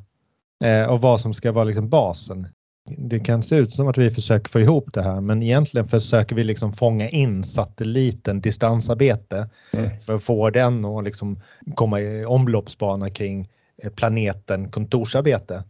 eh, 0.64 0.92
och 0.92 1.02
vad 1.02 1.20
som 1.20 1.34
ska 1.34 1.52
vara 1.52 1.64
liksom 1.64 1.90
basen 1.90 2.48
det 2.86 3.20
kan 3.20 3.44
se 3.44 3.56
ut 3.56 3.76
som 3.76 3.88
att 3.88 3.98
vi 3.98 4.12
försöker 4.12 4.50
få 4.50 4.60
ihop 4.60 4.94
det 4.94 5.02
här 5.02 5.22
men 5.22 5.44
egentligen 5.44 5.88
försöker 5.88 6.36
vi 6.36 6.44
liksom 6.44 6.74
fånga 6.74 7.10
in 7.10 7.44
satelliten 7.44 8.42
distansarbete 8.42 9.50
mm. 9.72 10.00
för 10.02 10.16
att 10.16 10.24
få 10.24 10.50
den 10.50 10.86
att 10.86 11.04
liksom 11.04 11.40
komma 11.76 12.02
i 12.02 12.26
omloppsbana 12.26 13.10
kring 13.10 13.50
eh, 13.78 13.90
planeten 13.90 14.72
kontorsarbete. 14.72 15.64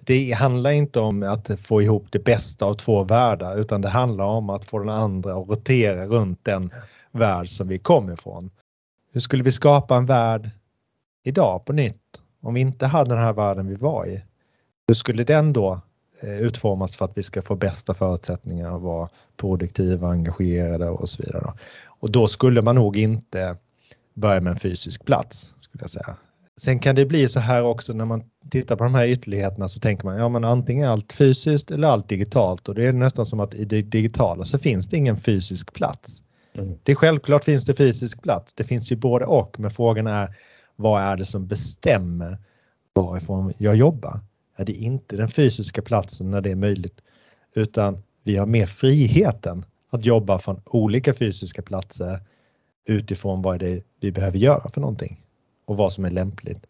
Det 0.00 0.32
handlar 0.32 0.70
inte 0.70 1.00
om 1.00 1.22
att 1.22 1.60
få 1.60 1.82
ihop 1.82 2.06
det 2.10 2.24
bästa 2.24 2.66
av 2.66 2.74
två 2.74 3.04
världar 3.04 3.60
utan 3.60 3.80
det 3.80 3.88
handlar 3.88 4.24
om 4.24 4.50
att 4.50 4.64
få 4.64 4.78
den 4.78 4.88
andra 4.88 5.34
att 5.34 5.48
rotera 5.48 6.06
runt 6.06 6.44
den 6.44 6.70
värld 7.10 7.48
som 7.48 7.68
vi 7.68 7.78
kommer 7.78 8.12
ifrån. 8.12 8.50
Hur 9.12 9.20
skulle 9.20 9.42
vi 9.42 9.52
skapa 9.52 9.96
en 9.96 10.06
värld 10.06 10.50
idag 11.24 11.64
på 11.64 11.72
nytt 11.72 12.20
om 12.40 12.54
vi 12.54 12.60
inte 12.60 12.86
hade 12.86 13.14
den 13.14 13.24
här 13.24 13.32
världen 13.32 13.68
vi 13.68 13.74
var 13.74 14.06
i? 14.06 14.22
Hur 14.86 14.94
skulle 14.94 15.24
den 15.24 15.52
då 15.52 15.80
utformas 16.22 16.96
för 16.96 17.04
att 17.04 17.12
vi 17.14 17.22
ska 17.22 17.42
få 17.42 17.54
bästa 17.54 17.94
förutsättningar 17.94 18.76
att 18.76 18.82
vara 18.82 19.08
produktiva, 19.36 20.08
engagerade 20.08 20.88
och 20.88 21.08
så 21.08 21.22
vidare. 21.22 21.52
Och 21.86 22.10
då 22.10 22.28
skulle 22.28 22.62
man 22.62 22.74
nog 22.74 22.96
inte 22.96 23.56
börja 24.14 24.40
med 24.40 24.50
en 24.50 24.58
fysisk 24.58 25.04
plats 25.04 25.54
skulle 25.60 25.82
jag 25.82 25.90
säga. 25.90 26.16
Sen 26.56 26.78
kan 26.78 26.94
det 26.94 27.06
bli 27.06 27.28
så 27.28 27.40
här 27.40 27.62
också 27.62 27.92
när 27.92 28.04
man 28.04 28.22
tittar 28.50 28.76
på 28.76 28.84
de 28.84 28.94
här 28.94 29.08
ytterligheterna 29.08 29.68
så 29.68 29.80
tänker 29.80 30.04
man 30.04 30.16
ja 30.16 30.28
men 30.28 30.44
antingen 30.44 30.88
allt 30.88 31.12
fysiskt 31.12 31.70
eller 31.70 31.88
allt 31.88 32.08
digitalt 32.08 32.68
och 32.68 32.74
det 32.74 32.86
är 32.86 32.92
nästan 32.92 33.26
som 33.26 33.40
att 33.40 33.54
i 33.54 33.64
det 33.64 33.82
digitala 33.82 34.44
så 34.44 34.58
finns 34.58 34.88
det 34.88 34.96
ingen 34.96 35.16
fysisk 35.16 35.72
plats. 35.72 36.22
Mm. 36.54 36.78
Det 36.82 36.92
är 36.92 36.96
självklart 36.96 37.44
finns 37.44 37.64
det 37.64 37.74
fysisk 37.74 38.22
plats. 38.22 38.54
Det 38.54 38.64
finns 38.64 38.92
ju 38.92 38.96
både 38.96 39.24
och 39.24 39.60
men 39.60 39.70
frågan 39.70 40.06
är 40.06 40.36
vad 40.76 41.02
är 41.02 41.16
det 41.16 41.24
som 41.24 41.46
bestämmer 41.46 42.38
varifrån 42.94 43.52
jag 43.58 43.76
jobbar? 43.76 44.20
Är 44.56 44.64
det 44.64 44.72
inte 44.72 45.16
den 45.16 45.28
fysiska 45.28 45.82
platsen 45.82 46.30
när 46.30 46.40
det 46.40 46.50
är 46.50 46.56
möjligt, 46.56 47.00
utan 47.54 48.02
vi 48.22 48.36
har 48.36 48.46
mer 48.46 48.66
friheten 48.66 49.64
att 49.90 50.06
jobba 50.06 50.38
från 50.38 50.62
olika 50.64 51.14
fysiska 51.14 51.62
platser 51.62 52.20
utifrån 52.84 53.42
vad 53.42 53.58
det 53.58 53.68
är 53.68 53.82
vi 54.00 54.12
behöver 54.12 54.38
göra 54.38 54.70
för 54.74 54.80
någonting 54.80 55.20
och 55.64 55.76
vad 55.76 55.92
som 55.92 56.04
är 56.04 56.10
lämpligt. 56.10 56.66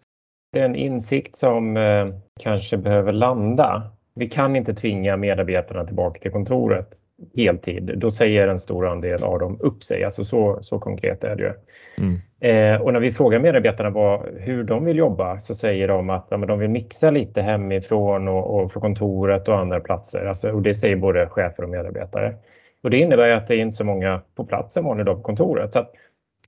Det 0.53 0.61
är 0.61 0.65
en 0.65 0.77
insikt 0.77 1.37
som 1.37 1.77
eh, 1.77 2.09
kanske 2.41 2.77
behöver 2.77 3.13
landa. 3.13 3.91
Vi 4.15 4.29
kan 4.29 4.57
inte 4.57 4.75
tvinga 4.75 5.17
medarbetarna 5.17 5.85
tillbaka 5.85 6.21
till 6.21 6.31
kontoret 6.31 7.02
heltid, 7.37 7.93
då 7.97 8.11
säger 8.11 8.49
en 8.49 8.59
stor 8.59 8.87
andel 8.87 9.23
av 9.23 9.39
dem 9.39 9.59
upp 9.61 9.83
sig. 9.83 10.05
Alltså 10.05 10.25
så, 10.25 10.59
så 10.63 10.79
konkret 10.79 11.25
är 11.25 11.37
det 11.37 11.43
ju. 11.43 11.53
Mm. 11.99 12.21
Eh, 12.41 12.83
och 12.83 12.93
när 12.93 13.01
vi 13.01 13.13
frågar 13.13 13.39
medarbetarna 13.39 13.91
vad, 13.91 14.29
hur 14.37 14.65
de 14.65 14.85
vill 14.85 14.97
jobba 14.97 15.39
så 15.39 15.55
säger 15.55 15.89
de 15.89 16.11
att 16.11 16.27
ja, 16.31 16.37
de 16.37 16.59
vill 16.59 16.71
mixa 16.71 17.11
lite 17.11 17.43
hemifrån 17.43 18.29
och, 18.29 18.61
och 18.61 18.73
från 18.73 18.81
kontoret 18.81 19.49
och 19.49 19.59
andra 19.59 19.81
platser. 19.81 20.27
Alltså, 20.27 20.51
och 20.51 20.63
det 20.63 20.75
säger 20.75 20.97
både 20.97 21.27
chefer 21.27 21.63
och 21.63 21.71
medarbetare. 21.71 22.35
Och 22.83 22.91
det 22.91 22.99
innebär 22.99 23.29
att 23.29 23.49
det 23.49 23.55
är 23.55 23.59
inte 23.59 23.77
så 23.77 23.85
många 23.85 24.21
på 24.35 24.45
plats 24.45 24.77
en 24.77 24.85
vanlig 24.85 25.07
dag 25.07 25.17
på 25.17 25.23
kontoret. 25.23 25.73
Så 25.73 25.87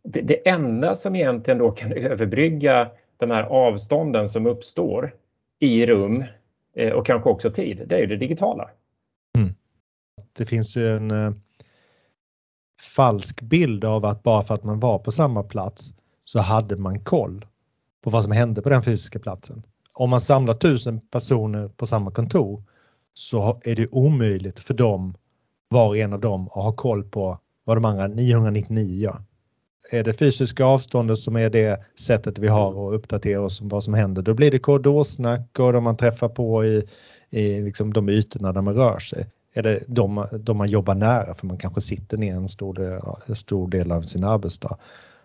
det, 0.05 0.21
det 0.21 0.49
enda 0.49 0.95
som 0.95 1.17
egentligen 1.17 1.59
då 1.59 1.71
kan 1.71 1.93
överbrygga 1.97 2.89
de 3.17 3.31
här 3.31 3.43
avstånden 3.43 4.29
som 4.29 4.47
uppstår 4.47 5.15
i 5.59 5.87
rum 5.87 6.25
eh, 6.77 6.93
och 6.93 7.07
kanske 7.07 7.31
också 7.31 7.51
tid, 7.51 7.83
det 7.87 7.95
är 7.95 8.01
ju 8.01 8.07
det 8.07 8.17
digitala 8.17 8.71
det 10.37 10.47
finns 10.47 10.77
ju 10.77 10.97
en 10.97 11.11
eh, 11.11 11.33
falsk 12.97 13.43
bild 13.43 13.85
av 13.85 14.05
att 14.05 14.23
bara 14.23 14.43
för 14.43 14.55
att 14.55 14.65
man 14.65 14.81
var 14.81 14.99
på 14.99 15.13
samma 15.13 15.43
plats 15.43 15.93
så 16.25 16.41
hade 16.41 16.77
man 16.77 17.01
koll 17.01 17.47
på 18.05 18.11
vad 18.11 18.23
som 18.23 18.33
hände 18.33 18.63
på 18.63 18.69
den 18.69 18.83
fysiska 18.83 19.19
platsen. 19.19 19.63
Om 19.93 20.11
man 20.11 20.21
samlar 20.21 20.55
tusen 20.55 21.01
personer 21.01 21.69
på 21.69 21.87
samma 21.87 22.11
kontor 22.11 22.63
så 23.13 23.61
är 23.65 23.77
det 23.77 23.89
omöjligt 23.89 24.61
för 24.61 24.75
dem, 24.75 25.15
var 25.69 25.89
och 25.89 25.97
en 25.97 26.13
av 26.13 26.21
dem, 26.21 26.47
att 26.47 26.65
ha 26.65 26.73
koll 26.73 27.05
på 27.05 27.39
vad 27.65 27.77
de 27.77 27.85
andra 27.85 28.07
999 28.07 29.01
gör. 29.01 29.23
Är 29.91 30.05
det 30.05 30.15
fysiska 30.15 30.65
avståndet 30.65 31.19
som 31.19 31.37
är 31.37 31.51
det 31.51 31.85
sättet 31.99 32.39
vi 32.39 32.49
har 32.49 32.89
att 32.89 32.95
uppdatera 32.95 33.41
oss 33.41 33.61
om 33.61 33.69
vad 33.69 33.85
som 33.85 33.95
händer, 33.95 34.23
då 34.23 34.35
blir 34.35 34.51
det 34.51 34.59
korridorsnack 34.59 35.59
och 35.59 35.73
de 35.73 35.85
man 35.85 35.97
träffar 35.97 36.29
på 36.29 36.65
i, 36.65 36.89
i 37.31 37.61
liksom 37.61 37.93
de 37.93 38.09
ytorna 38.09 38.53
där 38.53 38.63
man 38.63 38.75
rör 38.75 38.99
sig. 38.99 39.27
Är 39.57 39.63
det 39.63 39.83
de, 39.87 40.27
de 40.33 40.57
man 40.57 40.69
jobbar 40.69 40.95
nära 40.95 41.35
för 41.35 41.47
man 41.47 41.59
kanske 41.59 41.81
sitter 41.81 42.17
ner 42.17 42.35
en 42.37 42.49
stor 42.49 42.75
del, 42.75 43.01
en 43.27 43.35
stor 43.35 43.69
del 43.69 43.93
av 43.93 44.03
sin 44.03 44.25
arbetsdag. 44.25 44.77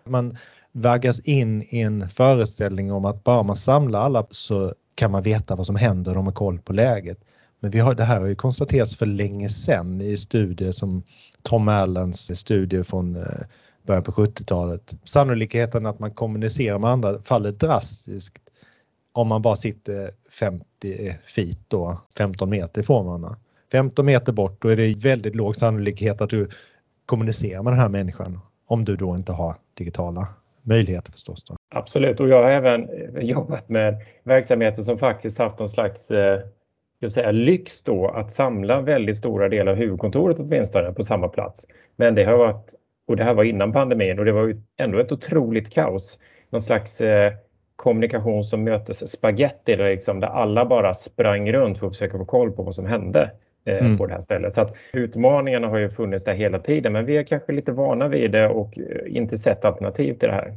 Man 0.04 0.36
vaggas 0.72 1.20
in 1.20 1.62
i 1.62 1.80
en 1.80 2.08
föreställning 2.08 2.92
om 2.92 3.04
att 3.04 3.24
bara 3.24 3.42
man 3.42 3.56
samlar 3.56 4.00
alla 4.00 4.26
så 4.30 4.74
kan 4.94 5.10
man 5.10 5.22
veta 5.22 5.56
vad 5.56 5.66
som 5.66 5.76
händer 5.76 6.10
och 6.10 6.14
de 6.14 6.26
har 6.26 6.32
koll 6.32 6.58
på 6.58 6.72
läget. 6.72 7.18
Men 7.60 7.70
vi 7.70 7.80
har, 7.80 7.94
det 7.94 8.04
här 8.04 8.20
har 8.20 8.26
ju 8.26 8.34
konstaterats 8.34 8.96
för 8.96 9.06
länge 9.06 9.48
sedan 9.48 10.00
i 10.00 10.16
studier 10.16 10.72
som 10.72 11.02
Tom 11.42 11.68
Allens 11.68 12.38
studier 12.38 12.82
från 12.82 13.16
eh, 13.16 13.22
början 13.82 14.02
på 14.02 14.12
70-talet. 14.12 14.94
Sannolikheten 15.04 15.86
att 15.86 15.98
man 15.98 16.10
kommunicerar 16.10 16.78
med 16.78 16.90
andra 16.90 17.22
faller 17.22 17.52
drastiskt 17.52 18.42
om 19.12 19.28
man 19.28 19.42
bara 19.42 19.56
sitter 19.56 20.10
50 20.30 21.16
feet 21.24 21.58
då, 21.68 22.00
15 22.16 22.50
meter 22.50 22.80
ifrån 22.80 23.06
varandra. 23.06 23.36
15 23.72 24.06
meter 24.06 24.32
bort, 24.32 24.62
då 24.62 24.68
är 24.68 24.76
det 24.76 25.04
väldigt 25.04 25.34
låg 25.34 25.56
sannolikhet 25.56 26.20
att 26.20 26.30
du 26.30 26.48
kommunicerar 27.06 27.62
med 27.62 27.72
den 27.72 27.80
här 27.80 27.88
människan 27.88 28.40
om 28.66 28.84
du 28.84 28.96
då 28.96 29.16
inte 29.16 29.32
har 29.32 29.56
digitala 29.74 30.28
möjligheter 30.62 31.12
förstås. 31.12 31.44
Då. 31.44 31.56
Absolut, 31.74 32.20
och 32.20 32.28
jag 32.28 32.42
har 32.42 32.50
även 32.50 32.88
eh, 32.88 33.22
jobbat 33.24 33.68
med 33.68 33.94
verksamheter 34.24 34.82
som 34.82 34.98
faktiskt 34.98 35.38
haft 35.38 35.58
någon 35.58 35.68
slags 35.68 36.10
eh, 36.10 36.40
jag 36.98 37.12
säga, 37.12 37.30
lyx 37.30 37.82
då 37.82 38.08
att 38.08 38.32
samla 38.32 38.80
väldigt 38.80 39.16
stora 39.16 39.48
delar 39.48 39.72
av 39.72 39.78
huvudkontoret 39.78 40.38
åtminstone 40.38 40.92
på 40.92 41.02
samma 41.02 41.28
plats. 41.28 41.66
Men 41.96 42.14
det 42.14 42.24
har 42.24 42.36
varit, 42.36 42.74
och 43.06 43.16
det 43.16 43.24
här 43.24 43.34
var 43.34 43.44
innan 43.44 43.72
pandemin 43.72 44.18
och 44.18 44.24
det 44.24 44.32
var 44.32 44.46
ju 44.46 44.62
ändå 44.76 44.98
ett 44.98 45.12
otroligt 45.12 45.70
kaos. 45.70 46.18
Någon 46.50 46.62
slags 46.62 47.00
eh, 47.00 47.32
kommunikation 47.76 48.44
som 48.44 48.64
mötes 48.64 49.10
spagetti, 49.12 49.76
där, 49.76 49.90
liksom, 49.90 50.20
där 50.20 50.28
alla 50.28 50.64
bara 50.64 50.94
sprang 50.94 51.52
runt 51.52 51.78
för 51.78 51.86
att 51.86 51.92
försöka 51.92 52.18
få 52.18 52.24
koll 52.24 52.52
på 52.52 52.62
vad 52.62 52.74
som 52.74 52.86
hände 52.86 53.30
mm. 53.78 53.98
på 53.98 54.06
det 54.06 54.12
här 54.12 54.20
stället. 54.20 54.54
Så 54.54 54.60
att 54.60 54.74
utmaningarna 54.92 55.68
har 55.68 55.78
ju 55.78 55.88
funnits 55.88 56.24
där 56.24 56.34
hela 56.34 56.58
tiden 56.58 56.92
men 56.92 57.04
vi 57.04 57.16
är 57.16 57.22
kanske 57.22 57.52
lite 57.52 57.72
vana 57.72 58.08
vid 58.08 58.32
det 58.32 58.48
och 58.48 58.78
eh, 58.78 59.16
inte 59.16 59.38
sett 59.38 59.64
alternativ 59.64 60.14
till 60.14 60.28
det 60.28 60.34
här. 60.34 60.54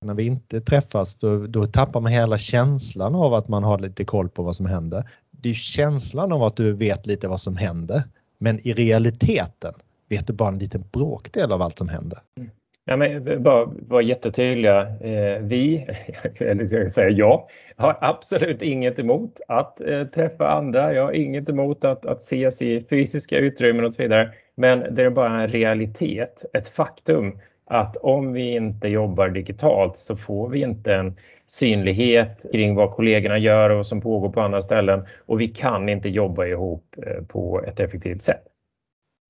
När 0.00 0.14
vi 0.14 0.26
inte 0.26 0.60
träffas 0.60 1.16
då, 1.16 1.46
då 1.46 1.66
tappar 1.66 2.00
man 2.00 2.12
hela 2.12 2.38
känslan 2.38 3.14
av 3.14 3.34
att 3.34 3.48
man 3.48 3.64
har 3.64 3.78
lite 3.78 4.04
koll 4.04 4.28
på 4.28 4.42
vad 4.42 4.56
som 4.56 4.66
händer. 4.66 5.04
Det 5.30 5.50
är 5.50 5.54
känslan 5.54 6.32
av 6.32 6.42
att 6.42 6.56
du 6.56 6.72
vet 6.72 7.06
lite 7.06 7.28
vad 7.28 7.40
som 7.40 7.56
händer 7.56 8.02
men 8.38 8.68
i 8.68 8.72
realiteten 8.72 9.74
vet 10.08 10.26
du 10.26 10.32
bara 10.32 10.48
en 10.48 10.58
liten 10.58 10.84
bråkdel 10.92 11.52
av 11.52 11.62
allt 11.62 11.78
som 11.78 11.88
händer. 11.88 12.18
Mm. 12.38 12.50
Ja, 12.88 12.96
men 12.96 13.28
eh, 13.28 13.38
bara 13.38 13.64
vara 13.88 14.02
jättetydliga. 14.02 14.80
Eh, 15.00 15.42
vi, 15.42 15.86
eller 16.40 16.66
ska 16.66 16.76
jag 16.76 16.92
säga 16.92 17.10
jag, 17.10 17.48
har 17.76 17.98
absolut 18.00 18.62
inget 18.62 18.98
emot 18.98 19.40
att 19.48 19.80
eh, 19.80 20.04
träffa 20.04 20.48
andra. 20.48 20.92
Jag 20.92 21.04
har 21.04 21.12
inget 21.12 21.48
emot 21.48 21.84
att, 21.84 22.06
att 22.06 22.22
ses 22.22 22.62
i 22.62 22.86
fysiska 22.90 23.38
utrymmen 23.38 23.84
och 23.84 23.94
så 23.94 24.02
vidare. 24.02 24.32
Men 24.54 24.94
det 24.94 25.02
är 25.02 25.10
bara 25.10 25.40
en 25.40 25.48
realitet, 25.48 26.44
ett 26.52 26.68
faktum 26.68 27.38
att 27.64 27.96
om 27.96 28.32
vi 28.32 28.50
inte 28.50 28.88
jobbar 28.88 29.28
digitalt 29.28 29.98
så 29.98 30.16
får 30.16 30.48
vi 30.48 30.60
inte 30.60 30.94
en 30.94 31.16
synlighet 31.46 32.42
kring 32.52 32.74
vad 32.74 32.90
kollegorna 32.90 33.38
gör 33.38 33.70
och 33.70 33.76
vad 33.76 33.86
som 33.86 34.00
pågår 34.00 34.28
på 34.28 34.40
andra 34.40 34.62
ställen 34.62 35.06
och 35.26 35.40
vi 35.40 35.48
kan 35.48 35.88
inte 35.88 36.08
jobba 36.08 36.46
ihop 36.46 36.94
på 37.28 37.64
ett 37.66 37.80
effektivt 37.80 38.22
sätt 38.22 38.55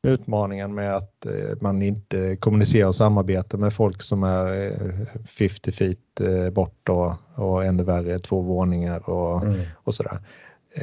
utmaningen 0.03 0.75
med 0.75 0.97
att 0.97 1.26
eh, 1.26 1.57
man 1.61 1.83
inte 1.83 2.37
kommunicerar 2.37 2.88
och 2.88 2.95
samarbetar 2.95 3.59
med 3.59 3.73
folk 3.73 4.03
som 4.03 4.23
är 4.23 4.73
50 5.26 5.71
eh, 5.71 5.73
feet 5.73 6.21
eh, 6.21 6.50
bort 6.50 6.88
och, 6.88 7.12
och 7.35 7.65
ännu 7.65 7.83
värre 7.83 8.19
två 8.19 8.41
våningar 8.41 9.11
och, 9.11 9.43
mm. 9.43 9.61
och 9.75 9.95
sådär. 9.95 10.19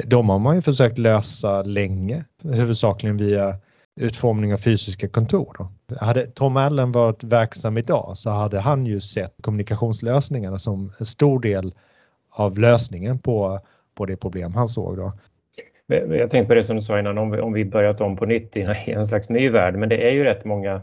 De 0.05 0.29
har 0.29 0.39
man 0.39 0.55
ju 0.55 0.61
försökt 0.61 0.97
lösa 0.97 1.61
länge, 1.61 2.25
huvudsakligen 2.43 3.17
via 3.17 3.57
utformning 3.95 4.53
av 4.53 4.57
fysiska 4.57 5.07
kontor. 5.07 5.55
Då. 5.57 5.95
Hade 5.95 6.27
Tom 6.27 6.57
Allen 6.57 6.91
varit 6.91 7.23
verksam 7.23 7.77
idag 7.77 8.17
så 8.17 8.29
hade 8.29 8.59
han 8.59 8.85
ju 8.85 8.99
sett 8.99 9.35
kommunikationslösningarna 9.41 10.57
som 10.57 10.93
en 10.99 11.05
stor 11.05 11.39
del 11.39 11.73
av 12.29 12.59
lösningen 12.59 13.19
på, 13.19 13.59
på 13.95 14.05
det 14.05 14.15
problem 14.15 14.53
han 14.53 14.67
såg. 14.67 14.97
Då. 14.97 15.13
Jag 15.87 16.31
tänkte 16.31 16.47
på 16.47 16.53
det 16.53 16.63
som 16.63 16.75
du 16.75 16.81
sa 16.81 16.99
innan, 16.99 17.17
om 17.17 17.31
vi, 17.31 17.39
om 17.39 17.53
vi 17.53 17.65
börjat 17.65 18.01
om 18.01 18.15
på 18.15 18.25
nytt 18.25 18.57
i 18.57 18.61
en 18.87 19.07
slags 19.07 19.29
ny 19.29 19.49
värld, 19.49 19.75
men 19.75 19.89
det 19.89 20.07
är 20.07 20.11
ju 20.11 20.23
rätt 20.23 20.45
många 20.45 20.81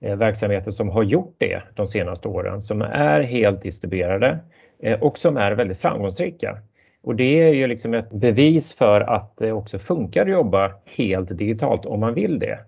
eh, 0.00 0.16
verksamheter 0.16 0.70
som 0.70 0.88
har 0.88 1.02
gjort 1.02 1.34
det 1.38 1.62
de 1.74 1.86
senaste 1.86 2.28
åren, 2.28 2.62
som 2.62 2.82
är 2.82 3.20
helt 3.20 3.62
distribuerade 3.62 4.38
eh, 4.82 5.02
och 5.02 5.18
som 5.18 5.36
är 5.36 5.52
väldigt 5.52 5.78
framgångsrika. 5.78 6.58
Och 7.02 7.16
det 7.16 7.40
är 7.40 7.54
ju 7.54 7.66
liksom 7.66 7.94
ett 7.94 8.10
bevis 8.10 8.74
för 8.74 9.00
att 9.00 9.36
det 9.36 9.52
också 9.52 9.78
funkar 9.78 10.22
att 10.22 10.30
jobba 10.30 10.72
helt 10.96 11.38
digitalt 11.38 11.86
om 11.86 12.00
man 12.00 12.14
vill 12.14 12.38
det. 12.38 12.58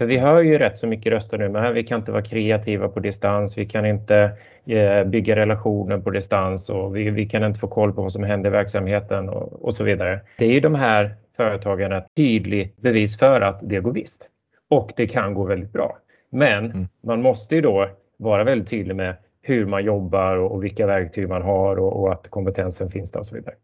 För 0.00 0.06
vi 0.06 0.18
hör 0.18 0.42
ju 0.42 0.58
rätt 0.58 0.78
så 0.78 0.86
mycket 0.86 1.12
röster 1.12 1.38
nu, 1.38 1.48
men 1.48 1.74
vi 1.74 1.84
kan 1.84 2.00
inte 2.00 2.12
vara 2.12 2.22
kreativa 2.22 2.88
på 2.88 3.00
distans, 3.00 3.58
vi 3.58 3.66
kan 3.66 3.86
inte 3.86 4.30
eh, 4.66 5.04
bygga 5.04 5.36
relationer 5.36 5.98
på 5.98 6.10
distans 6.10 6.70
och 6.70 6.96
vi, 6.96 7.10
vi, 7.10 7.26
kan 7.26 7.44
inte 7.44 7.60
få 7.60 7.68
koll 7.68 7.92
på 7.92 8.02
vad 8.02 8.12
som 8.12 8.24
händer 8.24 8.50
i 8.50 8.52
verksamheten 8.52 9.28
och, 9.28 9.64
och 9.64 9.74
så 9.74 9.84
vidare. 9.84 10.20
Det 10.38 10.44
är 10.44 10.52
ju 10.52 10.60
de 10.60 10.74
här 10.74 11.14
företagen 11.36 11.92
ett 11.92 12.06
tydligt 12.16 12.76
bevis 12.76 13.18
för 13.18 13.40
att 13.40 13.60
det 13.62 13.80
går 13.80 13.92
visst. 13.92 14.28
Och 14.70 14.92
det 14.96 15.06
kan 15.06 15.34
gå 15.34 15.44
väldigt 15.44 15.72
bra. 15.72 15.98
Men 16.30 16.64
mm. 16.64 16.88
man 17.02 17.22
måste 17.22 17.54
ju 17.54 17.60
då 17.60 17.88
vara 18.16 18.44
väldigt 18.44 18.68
tydlig 18.68 18.96
med 18.96 19.16
hur 19.42 19.66
man 19.66 19.84
jobbar 19.84 20.36
och, 20.36 20.52
och 20.52 20.64
vilka 20.64 20.86
verktyg 20.86 21.28
man 21.28 21.42
har 21.42 21.76
och, 21.76 22.02
och, 22.02 22.12
att 22.12 22.28
kompetensen 22.28 22.88
finns 22.88 23.12
där 23.12 23.20
och 23.20 23.26
så 23.26 23.34
vidare. 23.34 23.54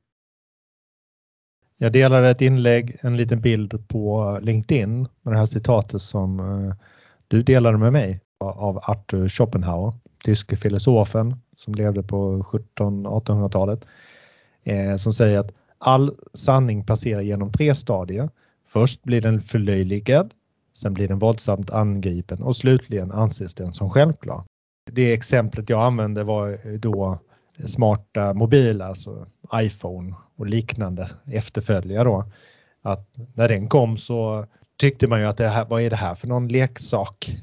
Jag 1.78 1.92
delade 1.92 2.30
ett 2.30 2.40
inlägg, 2.40 2.99
en 3.00 3.16
liten 3.16 3.40
bild 3.40 3.88
på 3.88 4.38
LinkedIn 4.42 5.09
med 5.23 5.35
det 5.35 5.38
här 5.38 5.47
citatet 5.47 6.02
som 6.02 6.40
eh, 6.40 6.75
du 7.28 7.42
delade 7.42 7.78
med 7.78 7.92
mig 7.92 8.21
av 8.38 8.78
Arthur 8.83 9.28
Schopenhauer, 9.28 9.92
tyske 10.25 10.56
filosofen 10.56 11.37
som 11.56 11.75
levde 11.75 12.02
på 12.02 12.42
1700-1800-talet, 12.42 13.87
eh, 14.64 14.97
som 14.97 15.12
säger 15.12 15.38
att 15.38 15.52
all 15.78 16.11
sanning 16.35 16.85
passerar 16.85 17.21
genom 17.21 17.52
tre 17.52 17.75
stadier. 17.75 18.30
Först 18.68 19.02
blir 19.02 19.21
den 19.21 19.40
förlöjligad, 19.40 20.35
sen 20.75 20.95
blir 20.95 21.09
den 21.09 21.18
våldsamt 21.18 21.71
angripen 21.71 22.42
och 22.42 22.56
slutligen 22.56 23.12
anses 23.12 23.54
den 23.54 23.73
som 23.73 23.90
självklar. 23.90 24.45
Det 24.92 25.12
exemplet 25.12 25.71
jag 25.71 25.80
använde 25.80 26.25
var 26.25 26.78
då 26.78 27.18
smarta 27.64 28.35
mobiler, 28.35 28.85
alltså 28.85 29.26
iPhone 29.54 30.14
och 30.37 30.47
liknande 30.47 31.09
efterföljare 31.26 32.05
då. 32.05 32.25
Att 32.83 33.09
när 33.35 33.49
den 33.49 33.69
kom 33.69 33.97
så 33.97 34.47
tyckte 34.81 35.07
man 35.07 35.21
ju 35.21 35.26
att 35.26 35.37
det 35.37 35.49
här, 35.49 35.66
vad 35.69 35.83
är 35.83 35.90
det 35.90 35.97
här 35.97 36.14
för 36.14 36.28
någon 36.28 36.49
leksak? 36.49 37.37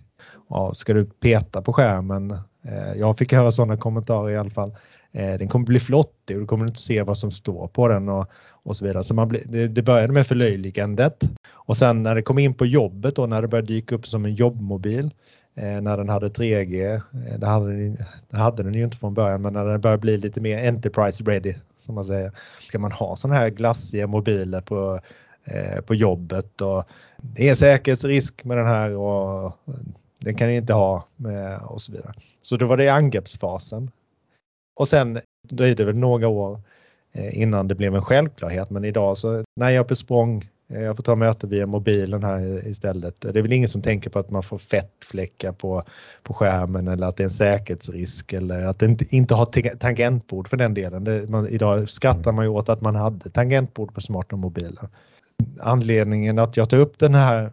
Ja, 0.50 0.74
ska 0.74 0.94
du 0.94 1.06
peta 1.06 1.62
på 1.62 1.74
skärmen? 1.74 2.32
Eh, 2.66 2.94
jag 2.96 3.18
fick 3.18 3.34
höra 3.34 3.52
sådana 3.52 3.78
kommentarer 3.78 4.30
i 4.30 4.38
alla 4.38 4.50
fall. 4.50 4.76
Eh, 5.14 5.38
den 5.38 5.48
kommer 5.48 5.66
bli 5.66 5.80
flottig 5.80 6.36
och 6.36 6.42
du 6.42 6.48
kommer 6.48 6.68
inte 6.68 6.82
se 6.82 7.04
vad 7.04 7.18
som 7.18 7.32
står 7.32 7.68
på 7.68 7.88
den 7.88 8.10
och, 8.10 8.28
och 8.64 8.76
så 8.76 8.86
vidare. 8.86 9.04
Så 9.04 9.14
man 9.14 9.28
blir, 9.28 9.68
det, 9.68 9.82
började 9.82 10.14
med 10.14 10.28
förlöjligandet 10.28 11.24
och 11.52 11.78
sen 11.78 12.04
när 12.04 12.16
det 12.16 12.22
kom 12.22 12.40
in 12.40 12.54
på 12.54 12.66
jobbet 12.66 13.20
och 13.20 13.30
när 13.30 13.42
det 13.42 13.48
började 13.48 13.68
dyka 13.68 13.96
upp 13.96 14.08
som 14.08 14.26
en 14.26 14.34
jobbmobil 14.34 15.12
eh, 15.56 15.82
när 15.82 15.98
den 15.98 16.10
hade 16.10 16.30
3G, 16.30 16.96
eh, 16.96 17.40
det 17.40 17.48
hade, 17.48 17.68
den, 17.68 17.98
det 18.30 18.38
hade 18.38 18.64
den 18.64 18.74
ju 18.74 18.84
inte 18.84 18.98
från 18.98 19.14
början, 19.14 19.42
men 19.42 19.54
när 19.54 19.66
den 19.66 19.82
började 19.82 20.02
bli 20.02 20.18
lite 20.18 20.42
mer 20.42 20.68
Enterprise 20.68 21.24
ready 21.24 21.54
som 21.78 21.96
man 21.96 22.06
säger. 22.06 22.32
Ska 22.68 22.80
man 22.80 22.92
ha 22.92 23.16
sådana 23.16 23.40
här 23.40 23.50
glassiga 23.50 24.08
mobiler 24.08 24.62
på, 24.62 25.00
eh, 25.44 25.82
på 25.82 25.96
jobbet 25.96 26.62
och 26.62 26.84
det 27.18 27.50
är 27.50 27.56
säkerhetsrisk 27.56 28.44
med 28.44 28.58
den 28.58 28.68
här 28.68 28.96
och 28.96 29.58
den 30.20 30.36
kan 30.36 30.48
ni 30.48 30.56
inte 30.56 30.74
ha 30.74 31.08
med 31.16 31.60
och 31.60 31.82
så 31.82 31.92
vidare. 31.92 32.14
Så 32.42 32.58
då 32.58 32.66
var 32.66 32.78
det 32.78 32.90
angreppsfasen. 32.90 33.92
Och 34.76 34.88
sen 34.88 35.20
dröjde 35.50 35.84
det 35.84 35.86
väl 35.86 35.96
några 35.96 36.28
år 36.28 36.62
eh, 37.12 37.42
innan 37.42 37.68
det 37.68 37.76
blev 37.76 37.96
en 37.96 38.02
självklarhet 38.02 38.70
men 38.70 38.86
idag 38.86 39.18
så 39.18 39.44
när 39.56 39.70
jag 39.70 39.84
är 39.84 39.88
på 39.88 39.96
språng 39.96 40.50
eh, 40.70 40.82
jag 40.82 40.96
får 40.96 41.04
ta 41.04 41.16
möte 41.16 41.48
via 41.48 41.66
mobilen 41.66 42.24
här 42.24 42.68
istället. 42.68 43.22
Det 43.22 43.40
är 43.40 43.42
väl 43.42 43.54
ingen 43.54 43.70
som 43.70 43.82
tänker 43.82 44.10
på 44.10 44.20
att 44.20 44.30
man 44.30 44.44
får 44.44 44.58
fettfläckar 44.58 45.52
på, 45.52 45.84
på 46.24 46.34
skärmen 46.34 46.88
eller 46.88 47.08
att 47.08 47.18
det 47.18 47.24
är 47.24 47.26
en 47.26 47.32
säkerhetsrisk 47.32 48.34
eller 48.34 48.66
att 48.66 48.80
det 48.80 48.86
inte, 48.86 49.16
inte 49.16 49.36
har 49.36 49.76
tangentbord 49.76 50.48
för 50.48 50.58
den 50.58 50.74
delen. 50.74 51.04
Det, 51.04 51.30
man, 51.30 51.48
idag 51.48 51.90
skrattar 51.90 52.32
man 52.32 52.46
ju 52.46 52.50
åt 52.50 52.70
att 52.70 52.82
man 52.82 52.96
hade 52.96 53.30
tangentbord 53.30 53.94
på 53.94 54.02
smarta 54.02 54.36
mobiler. 54.36 54.90
Anledningen 55.60 56.40
att 56.40 56.58
jag 56.58 56.70
tar 56.70 56.78
upp 56.78 57.00
den 57.00 57.16
här 57.16 57.44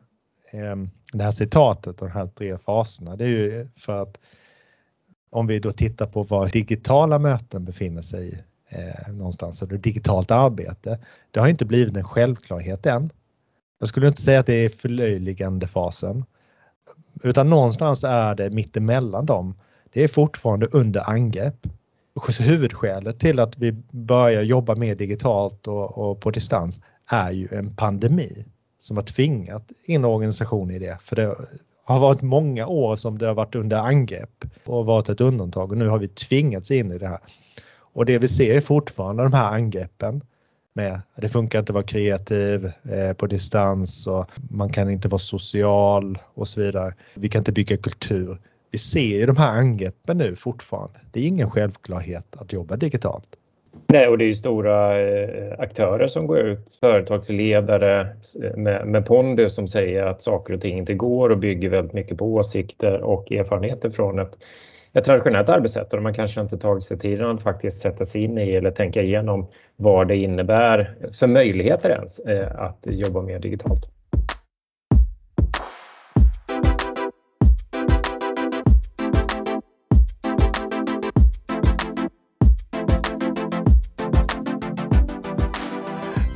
eh, 0.53 0.77
det 1.13 1.25
här 1.25 1.31
citatet, 1.31 1.99
de 1.99 2.11
här 2.11 2.27
tre 2.27 2.59
faserna, 2.59 3.17
det 3.17 3.25
är 3.25 3.29
ju 3.29 3.69
för 3.77 4.03
att 4.03 4.19
om 5.31 5.47
vi 5.47 5.59
då 5.59 5.73
tittar 5.73 6.07
på 6.07 6.23
var 6.23 6.49
digitala 6.49 7.19
möten 7.19 7.65
befinner 7.65 8.03
sig 8.03 8.45
eh, 8.69 9.13
någonstans, 9.13 9.63
eller 9.63 9.77
digitalt 9.77 10.31
arbete, 10.31 10.99
det 11.31 11.41
har 11.41 11.49
inte 11.49 11.65
blivit 11.65 11.97
en 11.97 12.05
självklarhet 12.05 12.87
än. 12.87 13.11
Jag 13.79 13.89
skulle 13.89 14.09
inte 14.09 14.23
säga 14.23 14.41
att 14.41 14.47
det 14.47 14.65
är 14.65 14.69
förlöjligande 14.69 15.69
fasen, 15.69 16.25
utan 17.23 17.51
någonstans 17.51 18.05
är 18.05 18.35
det 18.35 18.51
mittemellan 18.51 19.27
dem. 19.27 19.55
Det 19.93 20.05
är 20.05 20.09
fortfarande 20.09 20.67
under 20.67 21.11
angrepp. 21.11 21.67
Huvudskälet 22.39 23.19
till 23.19 23.41
att 23.41 23.59
vi 23.59 23.73
börjar 23.91 24.43
jobba 24.43 24.75
mer 24.75 24.95
digitalt 24.95 25.67
och, 25.67 25.99
och 25.99 26.21
på 26.21 26.31
distans 26.31 26.81
är 27.07 27.31
ju 27.31 27.49
en 27.53 27.77
pandemi 27.77 28.45
som 28.79 28.97
har 28.97 29.05
tvingat 29.05 29.73
in 29.85 30.05
organisationer 30.05 30.75
i 30.75 30.79
det. 30.79 30.99
För 31.01 31.17
det 31.17 31.37
har 31.93 32.01
varit 32.01 32.23
många 32.23 32.67
år 32.67 32.97
som 32.97 33.19
det 33.19 33.27
har 33.27 33.35
varit 33.35 33.55
under 33.55 33.77
angrepp 33.77 34.45
och 34.65 34.87
varit 34.87 35.09
ett 35.09 35.21
undantag 35.21 35.71
och 35.73 35.79
nu 35.79 35.89
har 35.89 35.99
vi 35.99 36.09
tvingats 36.09 36.71
in 36.71 36.93
i 36.93 36.99
det 36.99 37.09
här. 37.09 37.21
Och 37.93 38.07
det 38.07 38.19
vi 38.19 38.29
ser 38.29 38.57
är 38.57 38.61
fortfarande 38.61 39.23
de 39.23 39.33
här 39.33 39.53
angreppen 39.55 40.23
med 40.73 40.95
att 40.95 41.23
det 41.23 41.29
funkar 41.29 41.59
inte 41.59 41.71
att 41.71 41.75
vara 41.75 41.85
kreativ 41.85 42.73
eh, 42.83 43.13
på 43.13 43.27
distans 43.27 44.07
och 44.07 44.31
man 44.51 44.73
kan 44.73 44.91
inte 44.91 45.09
vara 45.09 45.19
social 45.19 46.19
och 46.35 46.49
så 46.49 46.61
vidare. 46.61 46.95
Vi 47.15 47.29
kan 47.29 47.41
inte 47.41 47.53
bygga 47.53 47.77
kultur. 47.77 48.41
Vi 48.71 48.79
ser 48.79 49.19
ju 49.19 49.27
de 49.27 49.37
här 49.37 49.59
angreppen 49.59 50.19
nu 50.19 50.37
fortfarande. 50.37 51.01
Det 51.11 51.21
är 51.21 51.27
ingen 51.27 51.51
självklarhet 51.51 52.37
att 52.37 52.53
jobba 52.53 52.77
digitalt. 52.77 53.37
Nej, 53.93 54.09
och 54.09 54.19
det 54.19 54.25
är 54.25 54.27
ju 54.27 54.35
stora 54.35 55.01
eh, 55.01 55.55
aktörer 55.59 56.07
som 56.07 56.27
går 56.27 56.39
ut, 56.39 56.75
företagsledare 56.81 58.01
eh, 58.45 58.57
med, 58.57 58.87
med 58.87 59.07
pondus 59.07 59.55
som 59.55 59.69
säger 59.69 60.07
att 60.07 60.23
saker 60.23 60.55
och 60.55 60.61
ting 60.61 60.79
inte 60.79 60.95
går 60.95 61.31
och 61.31 61.39
bygger 61.39 61.69
väldigt 61.69 61.93
mycket 61.93 62.19
på 62.19 62.35
åsikter 62.35 63.01
och 63.01 63.33
erfarenheter 63.33 63.91
från 63.91 64.19
ett, 64.19 64.39
ett 64.93 65.05
traditionellt 65.05 65.49
arbetssätt 65.49 65.95
och 65.95 66.03
man 66.03 66.15
kanske 66.15 66.41
inte 66.41 66.59
tagit 66.59 66.83
sig 66.83 66.99
tiden 66.99 67.31
att 67.31 67.43
faktiskt 67.43 67.83
sätta 67.83 68.05
sig 68.05 68.23
in 68.23 68.39
i 68.39 68.51
eller 68.51 68.71
tänka 68.71 69.03
igenom 69.03 69.47
vad 69.77 70.09
det 70.09 70.17
innebär 70.17 70.95
för 71.13 71.27
möjligheter 71.27 71.91
ens 71.91 72.19
eh, 72.19 72.61
att 72.61 72.87
jobba 72.87 73.23
mer 73.23 73.39
digitalt. 73.39 74.00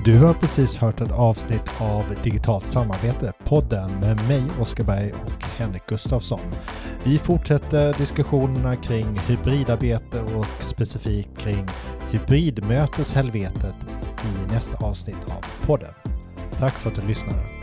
Du 0.05 0.19
har 0.19 0.35
precis 0.35 0.77
hört 0.77 1.01
ett 1.01 1.13
avsnitt 1.13 1.81
av 1.81 2.05
Digitalt 2.23 2.67
samarbete, 2.67 3.33
podden 3.45 3.91
med 4.01 4.29
mig 4.29 4.43
Oskar 4.61 4.85
Berg 4.85 5.13
och 5.13 5.45
Henrik 5.59 5.87
Gustafsson. 5.87 6.41
Vi 7.05 7.19
fortsätter 7.19 7.93
diskussionerna 7.93 8.77
kring 8.77 9.19
hybridarbete 9.19 10.21
och 10.21 10.47
specifikt 10.47 11.39
kring 11.39 11.67
hybridmöteshelvetet 12.11 13.75
i 14.25 14.53
nästa 14.53 14.87
avsnitt 14.87 15.25
av 15.27 15.67
podden. 15.67 15.95
Tack 16.59 16.73
för 16.73 16.91
att 16.91 16.97
du 16.97 17.07
lyssnade. 17.07 17.54